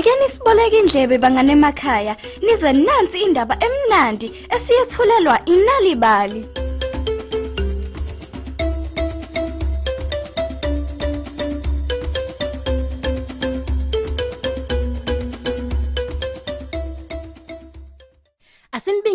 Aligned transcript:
Vuleka 0.00 0.76
indlebe 0.76 1.18
bangane 1.18 1.52
emakhaya 1.52 2.16
nizwe 2.44 2.72
nansi 2.72 3.18
indaba 3.26 3.54
emnandi 3.66 4.26
esiyethulelwa 4.54 5.36
inalibali. 5.44 6.59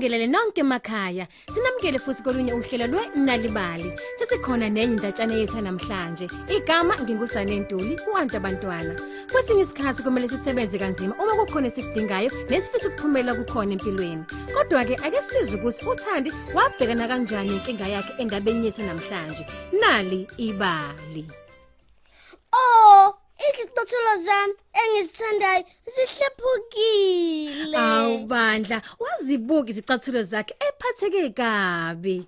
Asinibingelele 0.00 0.26
nonke 0.26 0.60
emakhaya. 0.60 1.26
Sinamukele 1.52 1.98
futhi 1.98 2.22
kolunye 2.22 2.54
uhlelo 2.54 2.86
lweNalibali. 2.86 3.92
Sesikhona 4.18 4.68
nenye 4.70 4.96
indatshana 4.96 5.34
yethu 5.34 5.60
namhlanje. 5.60 6.26
Igama 6.48 6.96
ngingusane 7.02 7.60
Ntuli, 7.60 7.98
uwantu 8.08 8.36
abantwana. 8.36 8.94
Kwesinye 9.30 9.62
isikhathi 9.62 10.02
kumele 10.02 10.28
sisebenze 10.28 10.78
kanzima 10.78 11.14
uma 11.20 11.36
kukhona 11.36 11.68
esikudingayo 11.68 12.30
nesifisa 12.48 12.88
ukuphumela 12.88 13.34
kukhona 13.34 13.72
empilweni. 13.76 14.24
Kodwa 14.54 14.84
ke 14.88 14.94
ake 15.04 15.20
sizwe 15.28 15.60
ukuthi 15.60 15.84
uThandi 15.84 16.32
wabhekana 16.54 17.08
kanjani 17.08 17.52
inkinga 17.56 17.86
yakhe 17.94 18.12
endabeni 18.22 18.66
yethu 18.66 18.82
namhlanje. 18.82 19.44
Nali 19.80 20.28
ibali. 20.38 21.28
Oh, 22.52 23.19
izicathulo 24.10 24.24
zami 24.24 24.54
engizithandayo 24.72 25.64
zihlephukile. 25.94 27.78
Awubandla, 27.78 28.82
wazibuka 28.98 29.70
izicathulo 29.70 30.22
zakhe 30.22 30.54
ephatheke 30.68 31.30
kabi. 31.34 32.26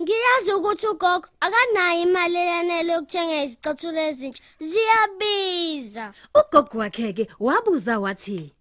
Ngiyazi 0.00 0.50
ukuthi 0.52 0.86
ugogo 0.86 1.28
akanayo 1.40 2.02
imali 2.02 2.36
eyanele 2.36 2.92
yokuthenga 2.92 3.44
izicathulo 3.44 4.00
ezintsha. 4.10 4.42
Ziyabiza. 4.70 6.04
Ugogo 6.34 6.78
wakhe 6.78 7.12
ke 7.12 7.24
wabuza 7.40 7.98
wathi, 7.98 8.52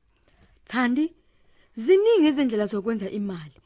Thandi, 0.69 1.14
ziningi 1.75 2.28
izindlela 2.28 2.66
zokwenza 2.66 3.09
imali. 3.09 3.58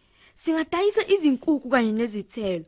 Singadayisa 0.42 1.04
izinkukhu 1.14 1.70
kanye 1.70 1.92
nezithelo. 1.92 2.66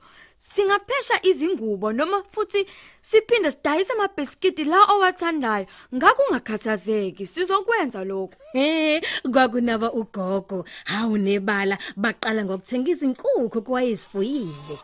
Singaphesha 0.54 1.18
izingubo 1.24 1.94
noma 1.94 2.24
futhi 2.34 2.68
siphinde 3.12 3.52
sidayise 3.52 3.94
amabhiskiti 3.94 4.64
la 4.64 4.80
owathandayo. 4.94 5.66
Ngakho 5.96 6.22
ungakhathazeki, 6.30 7.28
sizokwenza 7.34 8.04
lokho. 8.04 8.36
"He, 8.54 9.02
kwakunaba 9.34 9.92
ugogo, 9.94 10.66
hawu 10.86 11.18
nebala 11.18 11.78
baqala 11.98 12.42
ngokuthenga 12.46 12.90
izinkukhu 12.92 13.62
kwayezifuyile." 13.62 14.76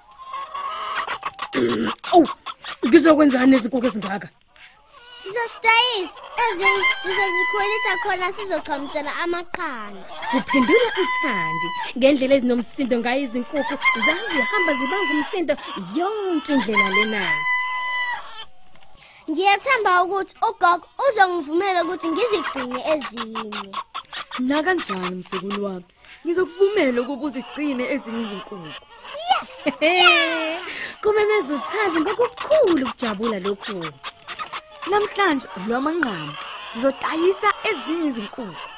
Awu, 2.11 2.27
ngizokwenzani 2.85 3.55
izinkukhu 3.57 3.87
ezingaka? 3.87 4.27
Sizostayisa 5.21 6.21
ezinye 6.45 6.83
sizozikhulisa 7.01 7.91
khona 8.03 8.27
sizochamisela 8.35 9.11
amaqanda. 9.23 10.01
Kuphendula 10.31 10.89
uThandi 11.03 11.67
ngendlela 11.97 12.35
ezinomsindo 12.35 12.95
ngayo 12.99 13.21
izinkukhu 13.25 13.73
zazihamba 14.05 14.71
zibanga 14.79 15.11
umsindo 15.15 15.53
yonke 15.97 16.51
indlela 16.53 16.89
lena. 16.95 17.23
Ngiyathemba 19.29 19.91
ukuthi 20.03 20.33
ugogo 20.49 20.85
uzongivumela 21.05 21.79
ukuthi 21.83 22.07
ngizigcine 22.13 22.79
ezinye. 22.93 23.71
Nakanjani 24.49 25.15
msekulu 25.19 25.59
wami? 25.65 25.85
Ngizokuvumela 26.23 26.97
ukuba 27.01 27.23
uzigcine 27.27 27.83
ezinye 27.93 28.21
izinkukhu. 28.25 28.85
Kumemeza 31.03 31.51
uThandi 31.57 31.97
ngokukhulu 32.03 32.83
ukujabula 32.87 33.37
lokhu. 33.45 33.77
Namhlanje 34.89 35.47
lwamanqama 35.67 36.33
sizodayisa 36.71 37.49
ezinye 37.69 38.07
izinkukhu. 38.11 38.74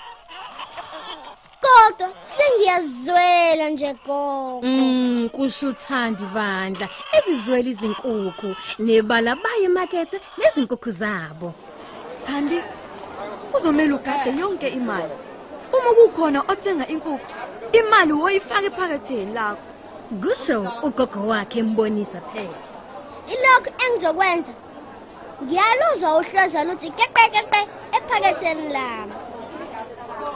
Kodwa 1.87 2.13
sengiyazwela 2.37 3.69
nje 3.69 3.93
gogo. 4.05 4.61
Mm, 4.67 5.29
kusho 5.29 5.67
uThandi 5.67 6.25
bandla 6.25 6.89
ezizwela 7.17 7.69
izinkukhu 7.69 8.55
nebala 8.79 9.35
baye 9.35 9.65
emakethe 9.69 10.17
nezinkukhu 10.37 10.91
zabo. 10.91 11.53
Thandi, 12.25 12.57
kuzomela 13.51 13.95
ugade 13.95 14.29
yonke 14.39 14.67
imali. 14.67 15.13
Uma 15.75 15.91
kukhona 15.97 16.39
othenga 16.51 16.85
inkukhu, 16.87 17.31
imali 17.79 18.13
woyifaka 18.13 18.67
ephaketheni 18.67 19.33
lakho. 19.37 19.63
Kusho 20.21 20.57
ugogo 20.87 21.19
wakhe 21.31 21.59
embonisa 21.59 22.19
phela. 22.29 22.59
Ilokhu 23.33 23.69
engizokwenza. 23.83 24.53
Ngiyaluzwa 25.43 26.17
uhlozo 26.19 26.63
luthi 26.67 26.91
keqe 26.97 27.23
keqe 27.33 27.59
ephaketheni 27.97 28.67
lami. 28.75 29.13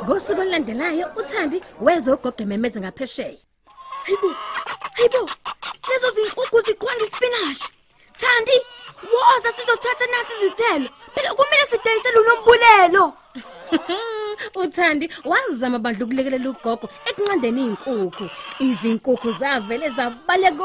Ngosuku 0.03 0.41
olulandelayo 0.41 1.06
uThandi 1.19 1.57
wezwa 1.85 2.13
ugogo 2.16 2.41
ememeza 2.44 2.79
ngaphesheya. 2.79 3.39
Hayibo, 4.06 4.29
hayibo, 4.97 5.22
lezo 5.88 6.07
zinkukhu 6.16 6.57
ziqonda 6.66 7.03
isipinashi. 7.06 7.69
Thandi, 8.22 8.56
woza 9.12 9.50
sizothatha 9.56 10.06
nasi 10.12 10.34
izithelo. 10.38 10.89
Phela 11.13 11.34
kumele 11.38 11.66
sidayisele 11.72 12.19
unombulelo. 12.19 13.13
uThandi 14.62 15.06
wazama 15.25 15.79
bandla 15.79 16.06
ukulekelela 16.06 16.50
ugogo 16.50 16.89
ekunqandeni 17.09 17.62
izinkukhu. 17.62 18.25
Izinkukhu 18.59 19.29
zavele 19.39 19.89
zabaleka 19.97 20.63